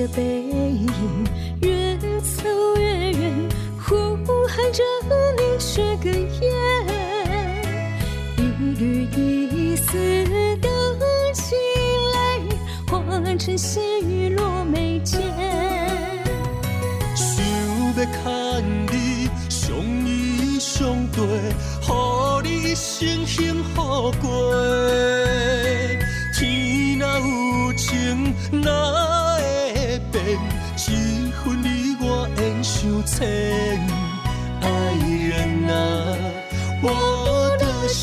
[0.00, 0.49] 的背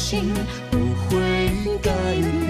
[0.10, 0.34] 心
[0.72, 0.78] 不
[1.10, 1.50] 会
[1.84, 2.47] 改。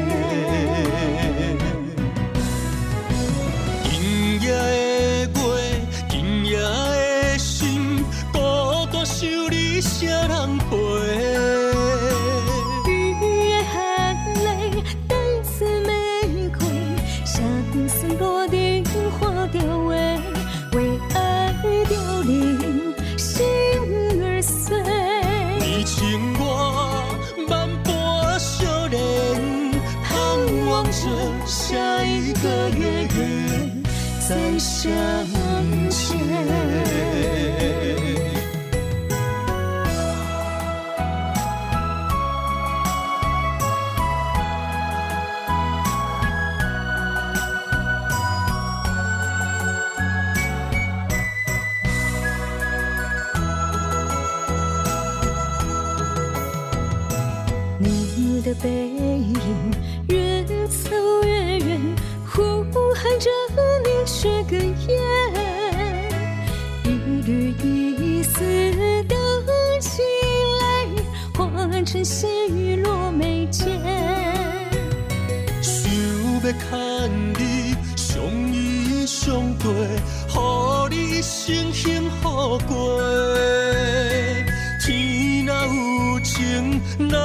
[58.47, 59.35] 的背影
[60.07, 60.89] 越走
[61.25, 61.81] 越远，
[62.33, 62.63] 呼
[62.95, 63.29] 喊着
[63.83, 64.51] 你却哽
[64.87, 64.89] 咽。
[66.85, 66.87] 一
[67.25, 68.39] 缕一丝
[69.03, 69.15] 的
[69.81, 69.99] 凄
[70.61, 70.63] 泪，
[71.33, 73.81] 化成细雨落眉间。
[75.61, 79.69] 想要牵你相依相对，
[80.29, 83.01] 予你一生幸福过。
[84.85, 87.17] 天若有情，哪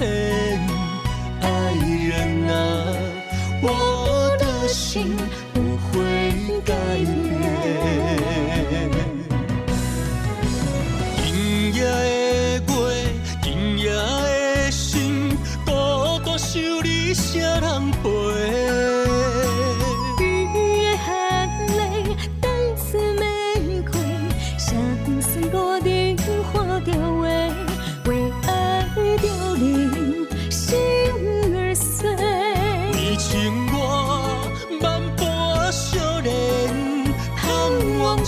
[0.00, 0.58] 嘿。
[1.42, 1.74] 爱
[2.08, 2.54] 人啊，
[3.60, 5.14] 我的心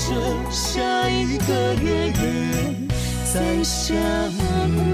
[0.09, 2.75] 着下一个月月
[3.33, 3.95] 再相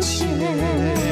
[0.00, 1.07] 见。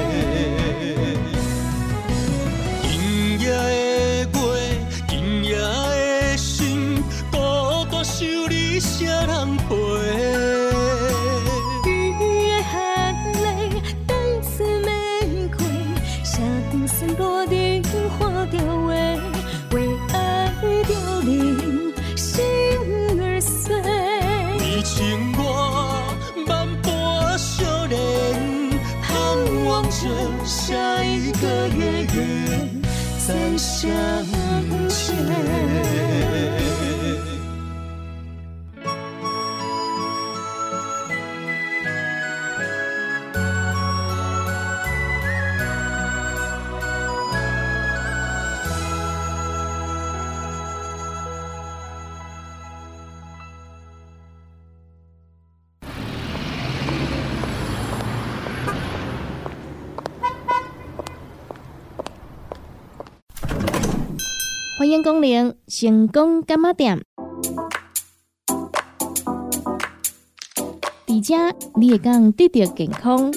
[64.86, 67.02] 欢迎光临成功干妈店。
[71.04, 71.34] 伫遮
[71.74, 73.32] 你会讲得到健康，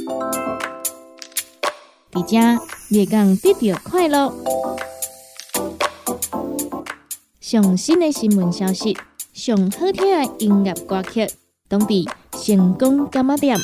[2.12, 4.31] 伫遮你会讲得到快乐。
[7.42, 8.96] 上新的新闻消息，
[9.34, 11.28] 上好听的音乐歌曲，
[11.69, 13.57] 拢伫成功干妈店。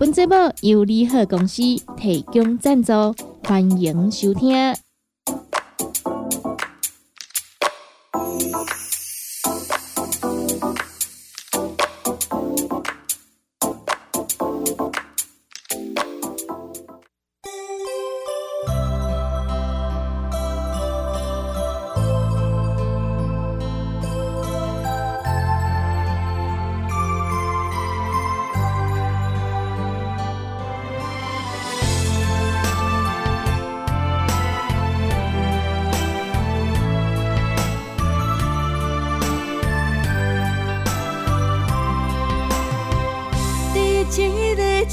[0.00, 0.32] 本节目
[0.62, 1.60] 由利好公司
[1.94, 2.92] 提供赞助，
[3.44, 4.56] 欢迎收听。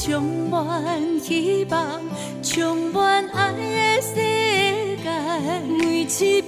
[0.07, 2.01] 充满希望
[2.41, 4.15] 充满爱的世
[5.03, 5.09] 界
[5.67, 6.41] 每一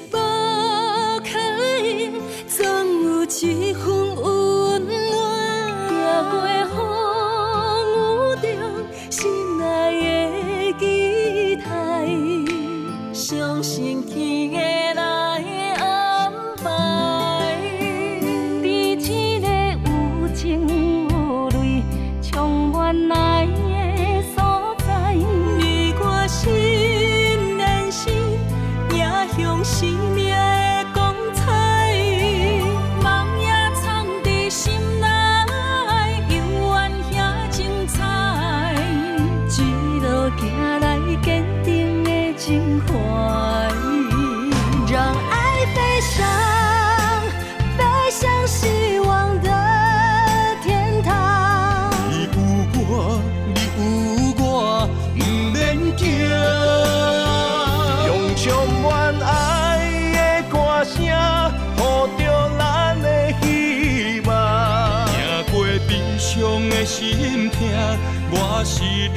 [68.65, 69.08] 是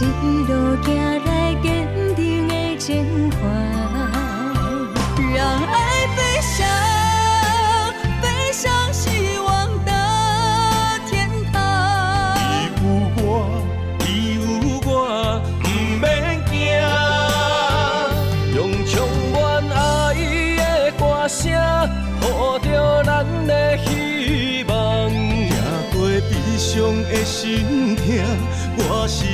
[0.00, 0.90] 一路行
[1.24, 1.86] 来，坚
[2.16, 3.36] 定的情怀。
[5.32, 5.74] 让爱
[6.16, 6.66] 飞翔，
[8.20, 9.48] 飞向希望
[9.84, 9.90] 的
[11.08, 11.54] 天堂。
[12.36, 12.42] 你
[12.74, 12.76] 有
[13.22, 13.22] 我，
[14.00, 14.04] 你
[14.34, 14.40] 有
[14.84, 14.90] 我，
[15.62, 15.64] 不
[16.00, 16.04] 免
[16.50, 16.52] 惊。
[18.56, 18.92] 用充
[19.32, 19.34] 满
[19.70, 19.78] 爱
[20.56, 20.60] 的
[20.98, 21.42] 歌声，
[22.20, 22.66] 呼着
[23.04, 24.72] 咱的希望。
[25.08, 25.54] 行
[25.92, 26.72] 过悲伤
[27.04, 28.02] 的心痛，
[28.76, 29.24] 我是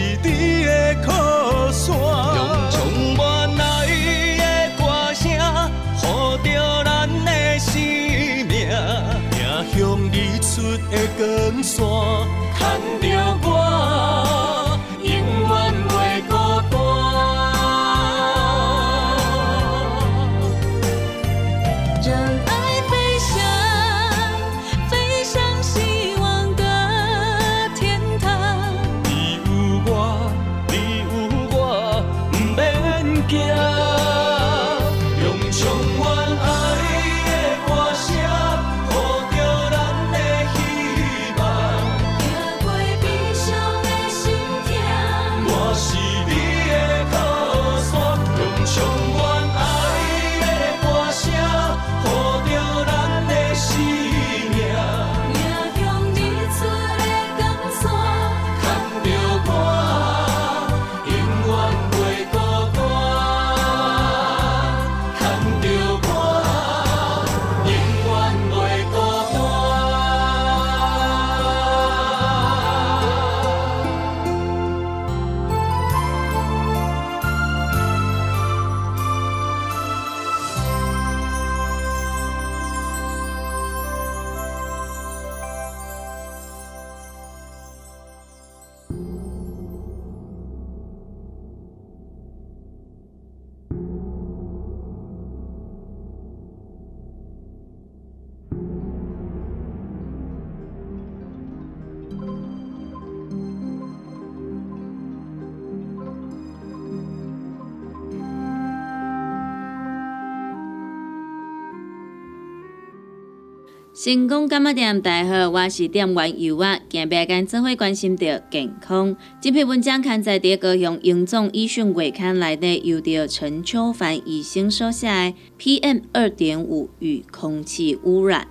[114.02, 115.02] 成功干嘛店？
[115.02, 116.80] 大家好，我是店员尤啊。
[116.88, 119.14] 今日跟做伙关心着健康。
[119.42, 128.48] 这篇文章刊在第高雄英总医讯月刊内底，由着陈秋凡医生所写的 PM 二点五与空气污染。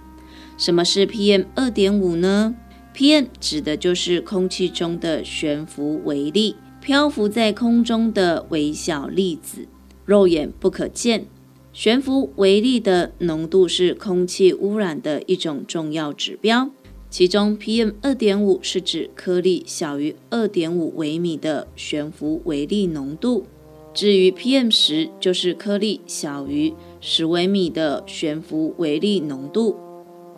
[0.56, 2.53] 什么是 PM 二点五呢
[2.96, 9.68] ？PM 指的就是空气中的悬浮微粒，漂浮在空中的微小粒子，
[10.06, 11.25] 肉眼不可见。
[11.72, 16.72] 悬浮微粒的浓度是空气污染的一种重要指标，
[17.10, 23.46] 其中 PM 二点五是指颗粒小于二点五微米的悬浮微粒浓度，
[23.94, 29.78] 至于 PM 十就是颗粒小于十微米的悬浮微粒浓度。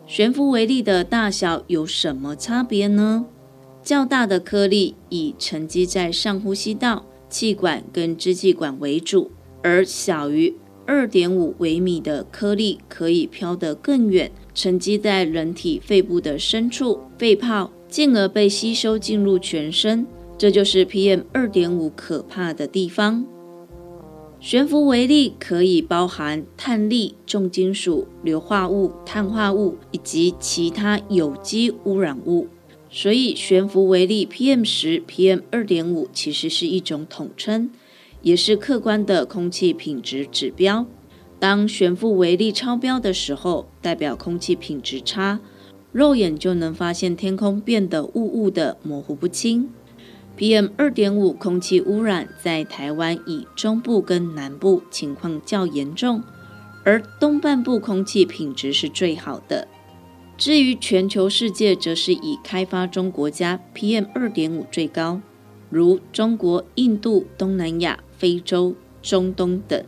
[0.06, 3.26] 悬浮微粒的大小有什么差别呢？
[3.82, 9.32] 较大的颗粒以沉积在上呼吸道、气管跟支气管为主，
[9.64, 10.54] 而小于
[10.86, 20.06] 二点五微米的颗粒可以飘得更远，沉积在人体肺部的深处（肺泡），进而被吸收进入全身。
[20.38, 23.26] 这就是 PM 二点五可怕的地方。
[24.40, 32.48] 悬浮微粒可以包含碳粒、重金属、硫化物、碳化物以及其他有机污染物。
[32.90, 37.70] 所以，悬浮微粒 PM 十、PM 二点五其实是一种统称。
[38.22, 40.86] 也是客观的空气品质指标。
[41.40, 45.40] 当悬浮微粒超标的时候，代表空气品质差，
[45.92, 49.70] 肉眼就能发现天空变得雾雾的、模糊不清。
[50.38, 56.24] PM 二点五空气污染在台湾以中部跟南部情况较严重，
[56.84, 59.68] 而东半部空气品质是最好的。
[60.38, 65.22] 至于全球世界，则是以开发中国家 PM 二点五最高，
[65.70, 68.00] 如中国、印度、东南亚。
[68.22, 69.84] 非洲、中东等，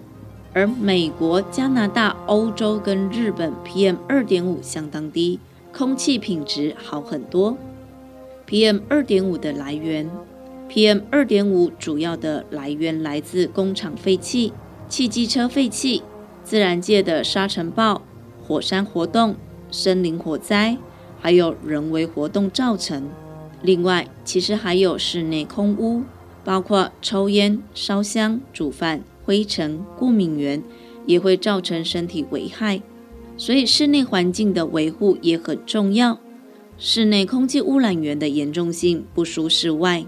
[0.54, 5.40] 而美国、加拿大、欧洲跟日本 PM 二点五相当低，
[5.72, 7.56] 空气品质好很多。
[8.48, 10.10] PM 二点五的来源
[10.68, 14.52] ，PM 二点五主要的来源来自工厂废气、
[14.90, 16.02] 汽机车废气、
[16.44, 18.02] 自然界的沙尘暴、
[18.42, 19.36] 火山活动、
[19.70, 20.75] 森林火灾，
[21.22, 23.08] 还有人为活动造成。
[23.62, 26.02] 另外，其实还有室内空污。
[26.44, 30.62] 包括抽烟、烧香、煮饭、灰尘、过敏源，
[31.06, 32.82] 也会造成身体危害。
[33.38, 36.20] 所以室内环境的维护也很重要。
[36.78, 40.06] 室内空气污染源的严重性不输室外。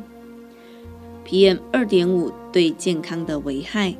[1.28, 3.96] PM 二点五对健康的危害，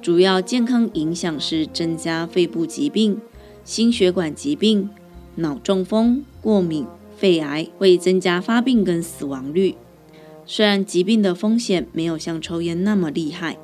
[0.00, 3.20] 主要健康影响是增加肺部疾病、
[3.64, 4.88] 心血管疾病、
[5.36, 9.74] 脑中风、过敏、肺癌，会增加发病跟死亡率。
[10.46, 13.58] 虽然疾病的风险没有像抽烟那么厉害，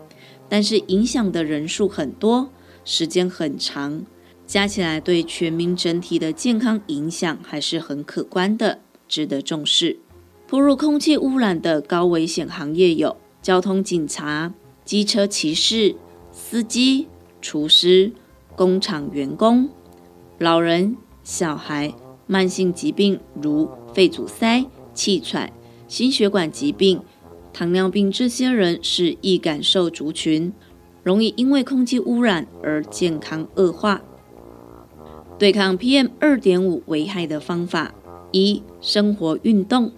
[0.48, 2.50] 但是影响的人数很多，
[2.84, 4.04] 时间很长，
[4.46, 9.98] 加起来对全民整体的健康影响还是很可观的，值得重视。
[10.46, 14.52] 铺入空气污染的高危险行业有交通警察、
[14.84, 15.94] 机车骑士、
[16.32, 17.06] 司机、
[17.40, 18.10] 厨师、
[18.56, 19.68] 工厂员工、
[20.38, 21.94] 老人、小孩、
[22.26, 25.52] 慢性疾病如肺阻塞、气喘。
[25.90, 27.00] 心血管疾病、
[27.52, 30.52] 糖尿病这些人是易感受族群，
[31.02, 34.00] 容易因为空气污染而健康恶化。
[35.36, 37.92] 对抗 PM 二点五危害的方法：
[38.30, 39.90] 一、生活运动，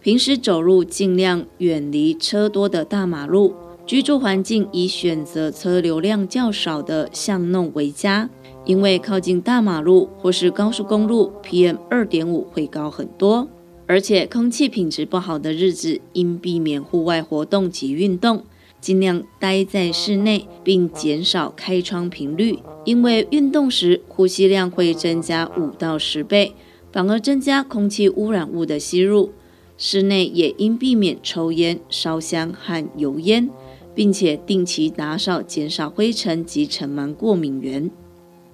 [0.00, 8.30] 平时走路尽量远离车多的大马路，居住环境以选择车流量较少的巷弄为佳，
[8.64, 13.46] 因为靠近大马路或是高速公路，PM 二点五会高很多。
[13.86, 18.44] 而且空气品质不好的日子，应避免户外活动及运动，
[18.80, 22.58] 尽量待在室内，并减少开窗频率。
[22.84, 26.52] 因为运动时呼吸量会增加五到十倍，
[26.90, 29.30] 反而增加空气污染物的吸入。
[29.78, 33.48] 室内也应避免抽烟、烧香和油烟，
[33.94, 37.90] 并且定期打扫，减少灰尘及尘螨过敏源。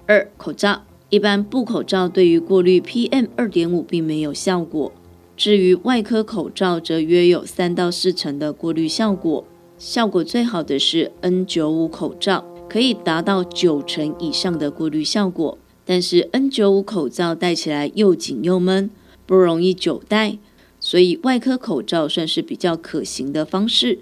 [0.05, 4.91] 二、口罩一般布口罩对于过滤 PM 二点五并没有效果。
[5.35, 9.45] 至于外科口罩，则约有三到四成的过滤效果。
[9.77, 15.57] 效果最好的是 N95 口罩，可以达到九成以上的过滤效果。
[15.83, 18.89] 但是 N95 口罩戴起来又紧又闷，
[19.25, 20.37] 不容易久戴，
[20.79, 23.99] 所以外科口罩算是比较可行的方式。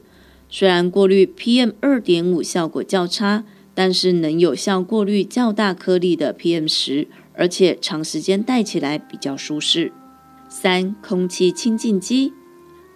[0.49, 9.93] 虽然过滤 PM2.5 效果较差，但是能有效过滤较大颗粒的 PM10，而且长时间戴起来比较舒适。
[10.53, 12.33] 三、空气清净机，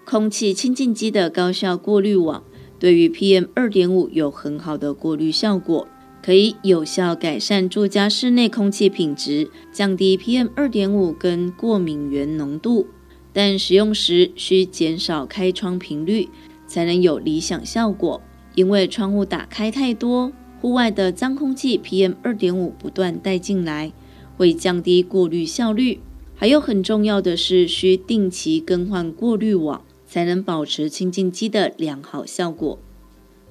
[0.03, 2.43] 空气清净机的高效过滤网
[2.77, 5.87] 对于 PM 二点五有很好的过滤效果，
[6.21, 12.87] 可以有效改善住家室内空气品质，降低 PM 二点五跟过敏源浓度。
[13.31, 16.27] 但使用时需减少开窗频率，
[16.67, 18.21] 才能有理想效果。
[18.55, 23.93] 因为窗户打开太多，户外的脏空气 PM 二点五不断带进来，
[24.35, 26.01] 会降低过滤效率。
[26.37, 32.77] 还有很重要的是，需定期更换过滤网，才能保持清净机的良好效果。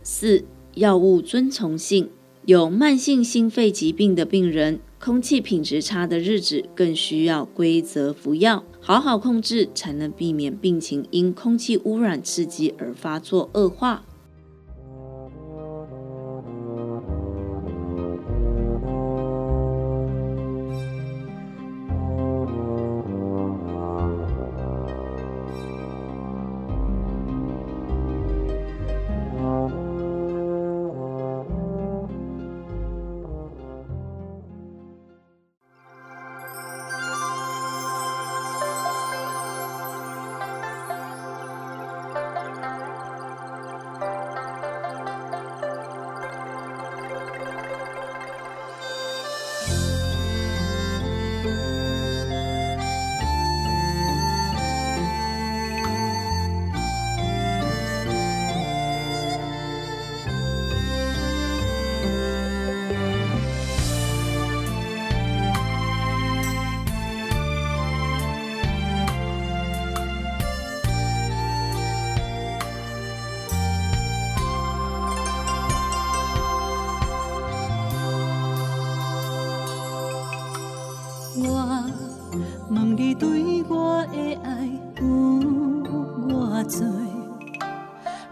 [0.02, 2.10] 四、药物遵从性，
[2.44, 14.04] 有慢性心肺疾病的病人，空气品质差的日子更需要规则服药，好好控制，才能避免病情因空气污染刺激而发作恶化。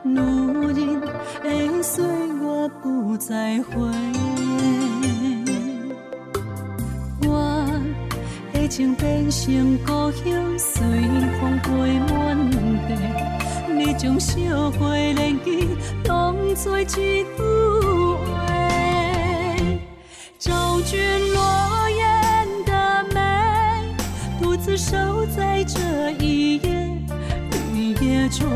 [0.05, 3.89] 如今的岁月不再回，
[7.25, 7.65] 我
[8.53, 10.83] 的情变成故乡随
[11.39, 12.51] 风飞满
[12.89, 12.97] 地。
[13.73, 15.69] 你将小花恋枝，
[16.05, 17.43] 当作一枯
[18.25, 19.79] 萎。
[20.37, 20.99] 昭君
[21.33, 23.21] 落雁的美，
[24.43, 26.91] 独自守在这一夜
[27.73, 28.49] 离别中。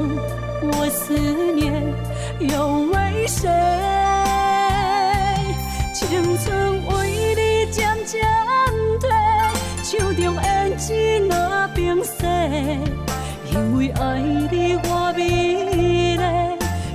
[0.72, 1.14] 我思
[1.54, 1.82] 念
[2.40, 3.48] 又为谁？
[5.94, 6.90] 青春为
[7.34, 7.40] 你
[7.72, 8.14] 渐渐
[9.00, 9.04] 褪，
[9.82, 10.44] 手中胭
[10.76, 11.34] 脂若
[11.74, 12.10] 冰雪。
[13.50, 15.20] 因为爱你我美
[16.16, 16.18] 丽，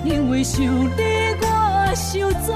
[0.03, 1.01] 因为想你
[1.41, 1.45] 我
[1.95, 2.53] 受罪。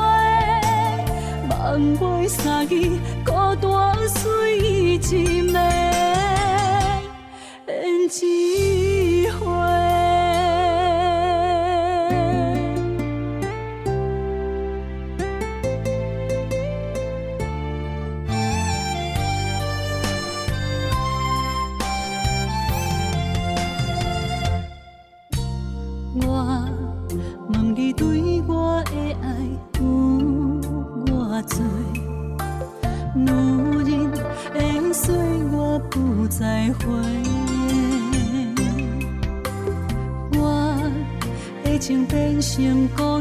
[1.50, 6.15] 梦袂三更，孤单碎一暝。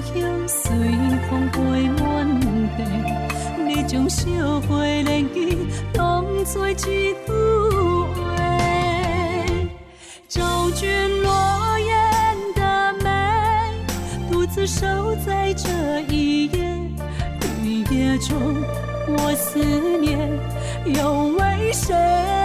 [0.00, 0.70] 香随
[1.28, 2.40] 风飞满
[2.76, 2.83] 地，
[3.64, 4.26] 你将烧
[4.62, 5.57] 花连枝
[5.92, 6.85] 当作一句
[8.14, 8.37] 话，
[10.28, 13.09] 昭君落雁的美，
[14.30, 14.87] 独自守
[15.24, 15.68] 在这
[16.09, 16.59] 一夜，
[17.62, 18.37] 雨夜中
[19.09, 19.59] 我思
[20.00, 20.28] 念，
[20.87, 22.43] 又为谁？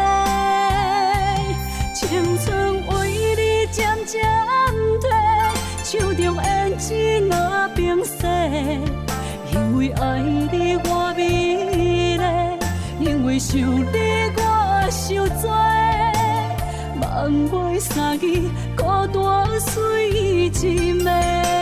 [9.52, 11.22] 因为爱你我美
[11.72, 12.20] 丽，
[13.00, 13.98] 因为想你
[14.38, 14.42] 我
[14.90, 15.50] 想醉，
[17.00, 18.30] 梦袂三更
[18.76, 21.59] 孤单，水一暝。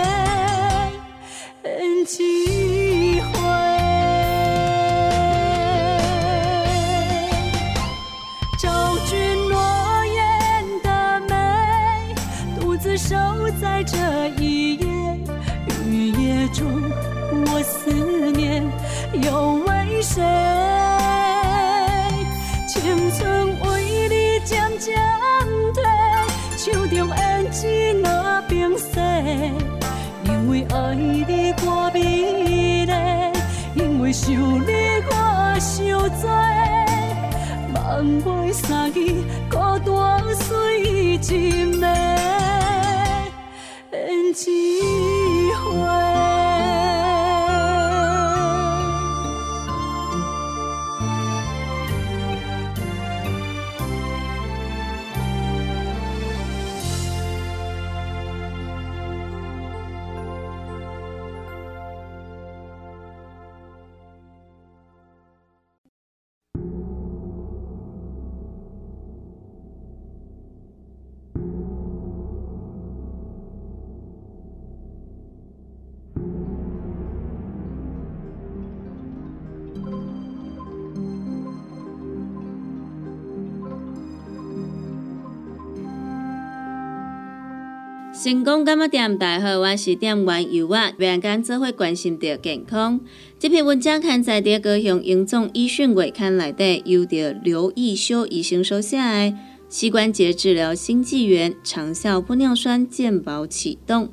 [88.27, 89.17] 成功干么店？
[89.17, 92.99] 大家好，我是店员尤啊，别跟做伙关心着健康。
[93.39, 99.33] 这篇文章刊载在《高雄英总医讯月刊》内底，由着刘义修医生手写的
[99.69, 104.09] 膝关节治疗新纪元，长效玻尿酸健保启动。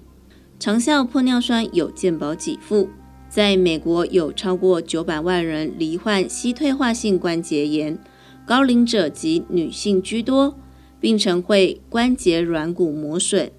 [0.60, 2.90] 长效玻尿酸有健保给付，
[3.28, 7.98] 在美国有超过九百万人罹患膝退化性关节炎，
[8.46, 10.56] 高龄者及女性居多，
[11.00, 13.50] 病程会关节软骨磨损。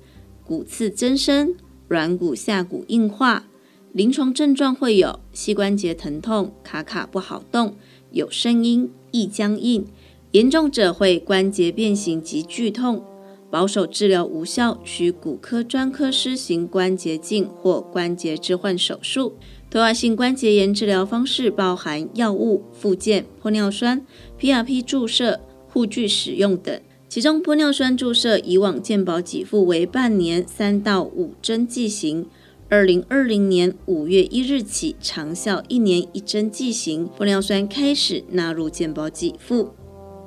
[0.46, 1.56] 骨刺增生、
[1.88, 3.46] 软骨下骨硬化，
[3.94, 7.76] 临床症状会有膝关节疼痛、卡卡不好动、
[8.12, 9.86] 有声音、易僵硬，
[10.32, 13.04] 严重者会关节变形及剧痛。
[13.50, 19.34] 保守治疗无效，需骨科专科施行关节镜或关节置换手术。
[19.70, 24.06] 退化性关节炎治疗方式包含药物、附件、玻尿酸、
[24.40, 26.80] PRP 注射、护具使用等。
[27.16, 32.26] 其中，玻尿酸注射以往健保给付为半年三到五针剂型，
[32.68, 39.70] 二零二零年五月一日起，长效一年一针剂型玻尿酸开始纳入健保给付。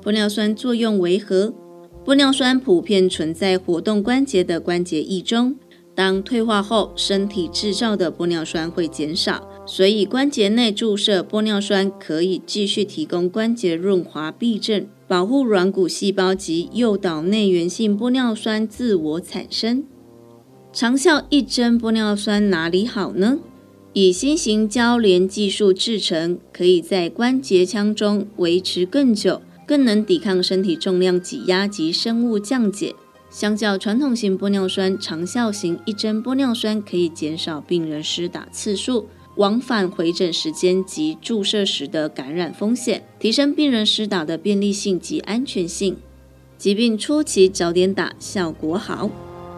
[0.02, 1.52] 玻尿酸作用为何？
[2.06, 5.56] 玻尿酸普遍存在活动关节的关节液中，
[5.94, 14.88] 当退化后，身体制造的玻尿酸会减少，所以关节内注射玻尿酸可以继续提供关节润滑避震。
[15.08, 19.82] 保护软骨细胞及诱导内源性玻尿酸自我产生。
[20.70, 23.38] 长效一针玻尿酸哪里好呢？
[23.94, 32.94] 以新型交联技术制成，可以在关节腔中维持更久，更能抵抗身体重量挤压及生物降解。
[33.30, 39.06] 相较传统型玻尿酸，长效型一针玻尿酸可以减少病人施打次数。
[39.38, 45.96] 往返回诊时间及注射时的感染风险，提升病人施打的便利性及安全性。
[46.56, 49.08] 疾病初期早点打效果好。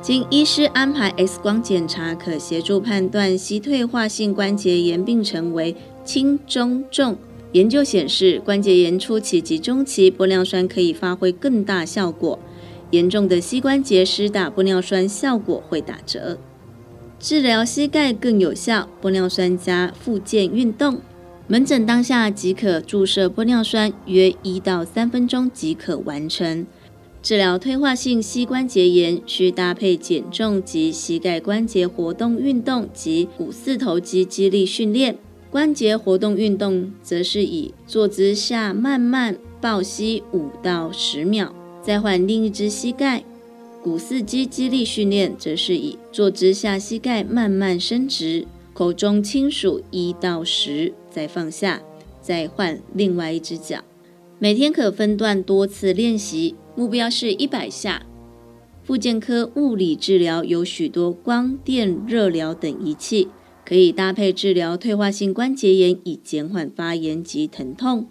[0.03, 7.17] 经医师安排 X 光检查，可协助判断膝退化性关节炎病程为轻、中、重。
[7.53, 12.39] 研究显示，关节炎初期及中期玻尿酸可以发挥更大效果，
[12.91, 16.39] 严重的膝关节施打玻尿酸效果会打折。
[17.21, 21.03] 治疗膝盖更有效，玻尿酸加附件运动，
[21.47, 26.67] 门诊当下即可注射玻尿酸，约一到三分钟即可完成。
[27.23, 35.19] 治疗退化性膝关节炎需搭配减重及膝盖关节活动运动及股四头肌肌力训练。
[35.51, 43.23] 关节活动运动则是以坐姿下慢慢抱膝五到十秒，再换另一只膝盖。
[43.83, 51.81] 股四肌肌力训练则是以坐姿下膝盖慢慢伸直，口中轻数一到十，再放下，
[52.21, 53.83] 再换另外一只脚。
[54.39, 58.05] 每天可分段多次练习，目标是一百下。
[58.83, 63.29] 复健科物理治疗有许多光电、热疗等仪器，
[63.65, 68.07] 可以搭配治疗退化性关节炎，以减缓发炎及疼痛。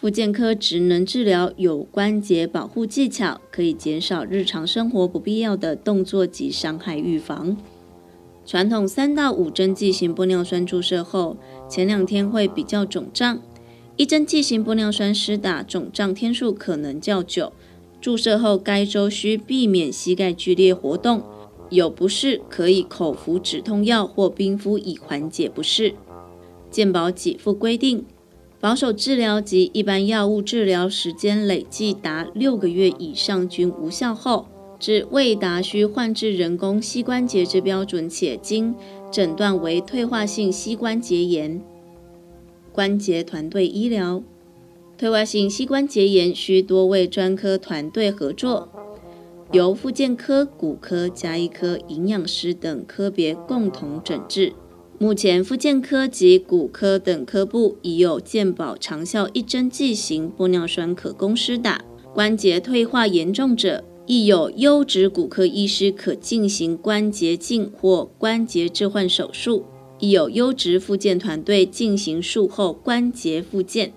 [0.00, 7.56] 复健科职能治疗有关节保护技巧，可以减少日常生活不必要的动作及伤害预防。
[8.46, 11.36] 传统三到五针剂型玻尿酸注射后，
[11.68, 13.42] 前两天会比较肿胀。
[13.96, 17.52] 一针剂型玻尿酸施打肿胀天数可能较久，
[18.00, 21.24] 注射后该周需避免膝盖剧烈活动。
[21.70, 25.94] 有不适可以口服止痛药或冰敷以缓解不适。
[26.70, 28.04] 健保给付规定。
[28.60, 34.46] 保守治疗及一般药物治疗时间累计达六个月以上均无效后，
[34.80, 38.74] 至未达需换置人工膝关节之标准且经
[39.12, 41.62] 诊断为退化性膝关节炎。
[42.72, 44.24] 关节团队医疗，
[44.96, 48.68] 退化性膝关节炎需多位专科团队合作，
[49.52, 54.52] 由复健科、骨科、加医科、营养师等科别共同诊治。
[55.00, 61.80] 目前，复健科及骨科等科部已有健保长效一针剂型玻尿酸可供施打。
[62.12, 69.64] 关节退化严重者，亦有优质骨科医师可进行关节镜或关节置换手术，
[70.00, 73.92] 亦有优质复健团队进行术后关节复健。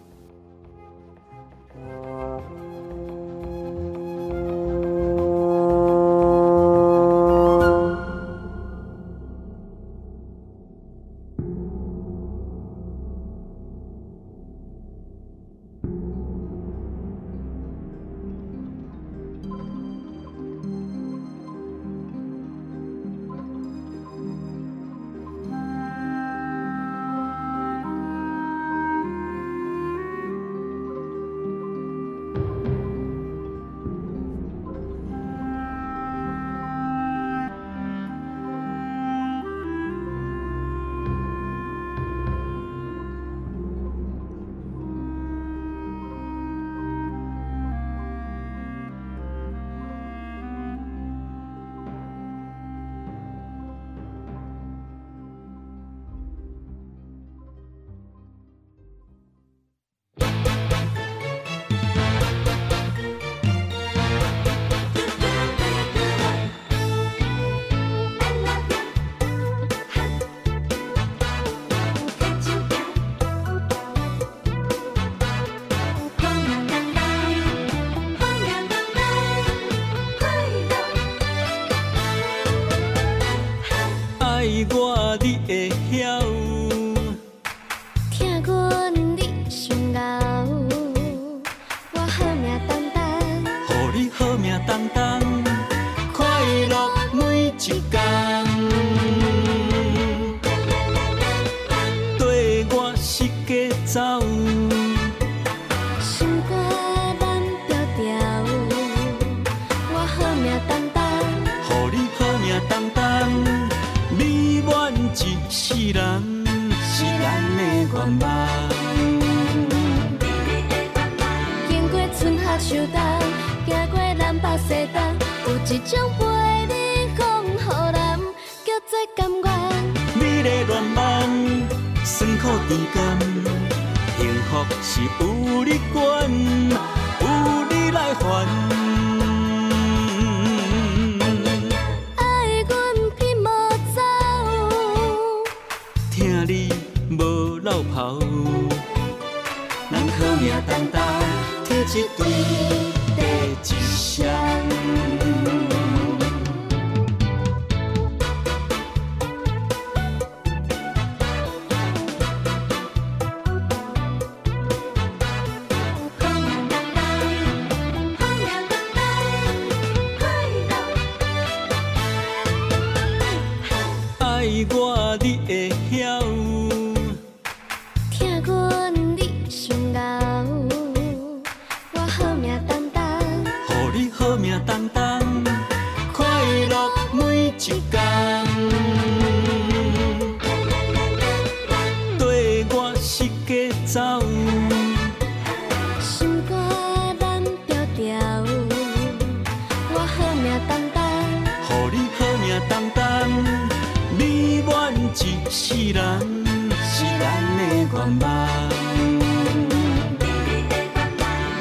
[207.91, 208.47] 光芒。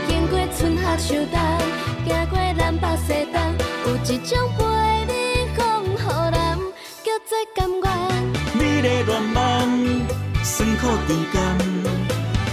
[0.06, 1.40] 经过春夏秋冬，
[2.06, 3.36] 行过南北西东，
[3.86, 4.58] 有一种陪
[5.06, 5.12] 你
[5.56, 5.96] 风雨
[6.30, 6.38] 人，
[7.02, 7.84] 叫做甘愿。
[8.54, 9.36] 你的恋梦，
[10.44, 11.38] 酸苦甜甘，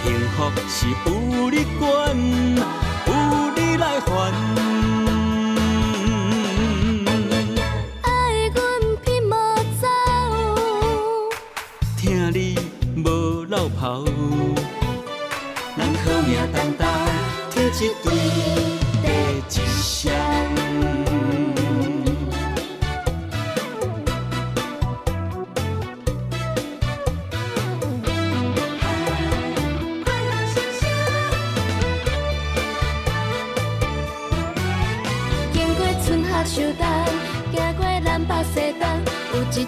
[0.04, 0.38] 幸福
[0.68, 1.08] 是有
[1.52, 1.88] 你管，
[3.06, 3.10] 有
[3.56, 4.77] 你来烦。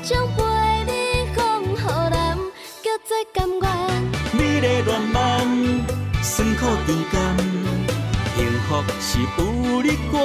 [0.09, 0.41] 种陪
[0.85, 0.91] 你
[1.35, 1.77] 风雨
[2.09, 2.35] 难，
[2.81, 3.63] 叫做甘愿。
[4.33, 5.85] 美丽恋梦，
[6.23, 7.37] 酸苦甜甘，
[8.35, 8.69] 幸福
[8.99, 9.39] 是有
[9.83, 10.17] 你管，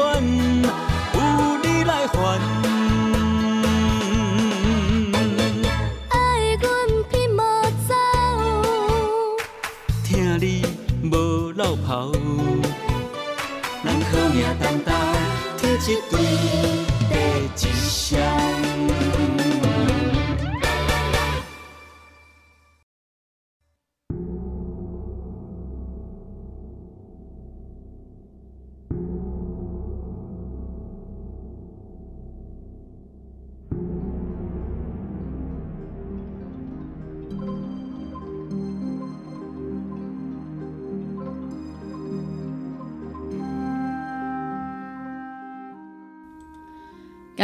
[1.12, 1.18] 有
[1.62, 2.73] 你来还。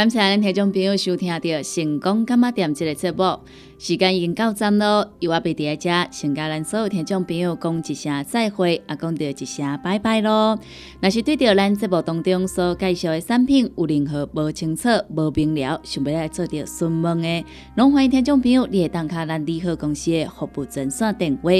[0.01, 3.37] 感谢咱听众朋友收听到成功干嘛店这个节目，
[3.77, 10.57] 时间已经到站咯，由我贝伫遮，先甲咱所有听众朋友讲一声再会，也讲到一声拜拜咯。
[11.01, 21.51] 若是对着咱节目当中所介绍的产品有任何无清楚、无明了，想要来做着询问的，拢欢迎听众朋友你会打卡咱利好公司的服务专线电话，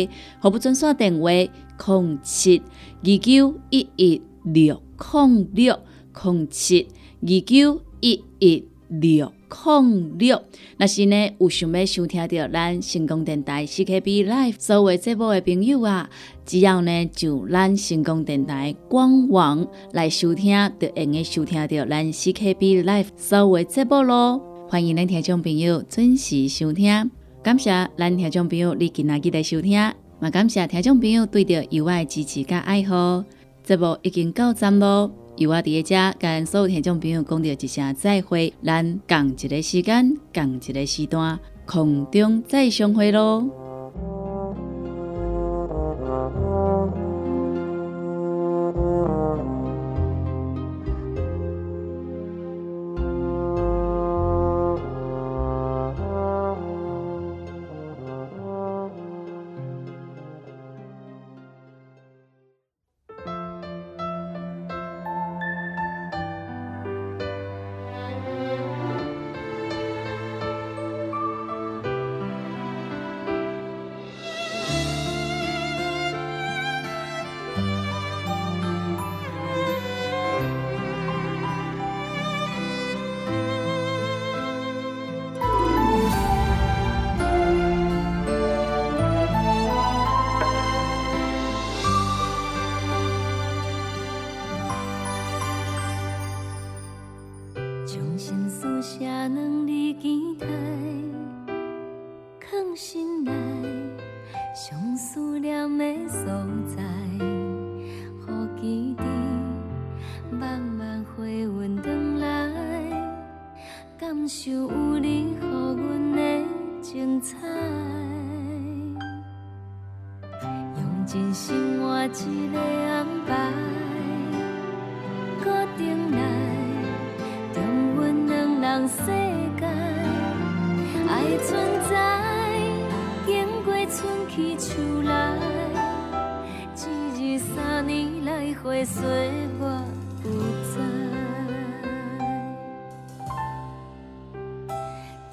[0.42, 2.60] 服务专线电话：零七
[3.04, 5.80] 二九一一六零六
[6.24, 6.88] 零七
[7.22, 7.91] 二九。
[8.02, 10.42] 一一六零六，
[10.78, 16.10] 若是呢有想要收听到咱成功电台 CKB Live 所有节目的朋友啊，
[16.46, 24.42] 只要呢就咱成功电台官网来收听，就用个收听到咱 CKB Live 所有节目咯。
[24.68, 27.12] 欢迎咱听众朋友准时收听，
[27.44, 29.80] 感谢咱听众朋友你今仔日来收听，
[30.20, 33.24] 嘛感谢听众朋友对着有爱支持甲爱好，
[33.64, 35.12] 节目已经到站咯。
[35.42, 43.61] 由我伫遮跟所有听众朋友讲着一声再会，咱共一个时间，共一个时段，空中再相会咯。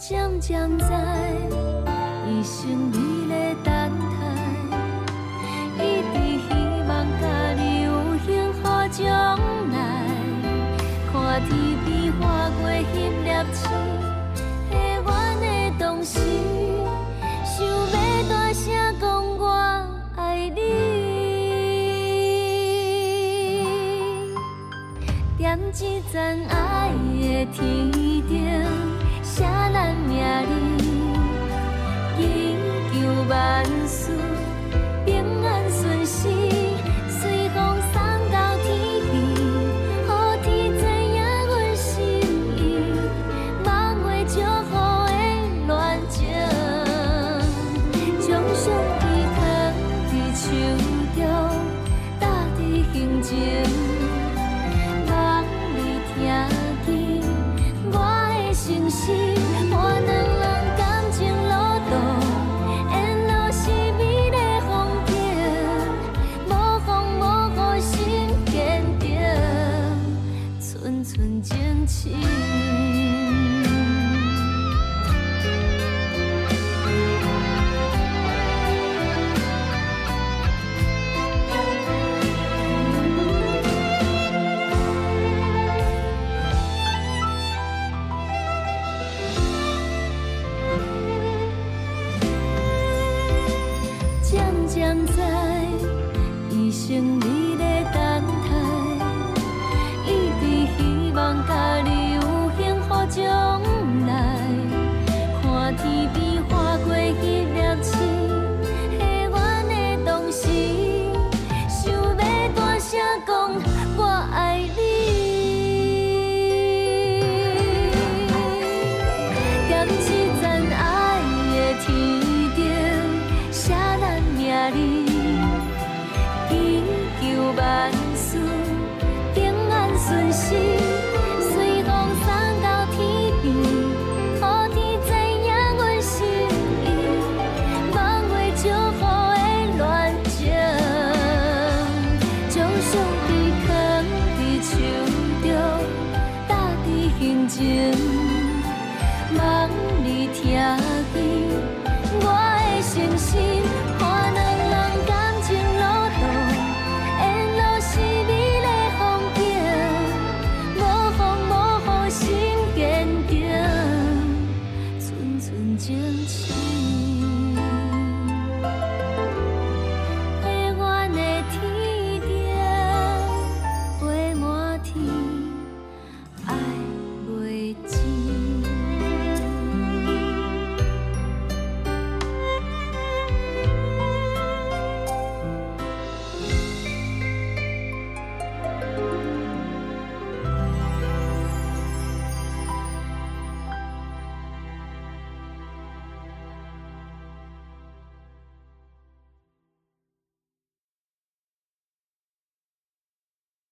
[0.08, 0.84] 渐渐知，
[2.26, 3.68] 一生你在等
[5.76, 6.14] 待，一直
[6.48, 6.50] 希
[6.88, 6.90] 望
[7.20, 7.22] 家
[7.58, 7.86] 己有
[8.24, 8.58] 幸福
[8.90, 9.06] 将
[9.70, 9.76] 来，
[11.12, 11.12] 看
[11.44, 11.52] 天
[11.84, 12.96] 边划过翕。
[13.28, 14.72] 下
[15.04, 15.06] 弯
[15.42, 15.44] 的
[15.78, 16.18] 同时，
[17.44, 17.68] 想要
[18.30, 18.64] 大声
[18.98, 19.04] 讲
[19.36, 19.44] 我
[20.16, 20.58] 爱你，
[25.38, 25.44] 踮
[25.84, 26.16] 一盏
[26.48, 26.56] 爱
[27.12, 27.92] 的天
[28.26, 28.32] 顶，
[30.28, 30.84] 咱名字，
[32.18, 32.20] 祈
[32.92, 32.96] 求
[33.30, 33.64] 万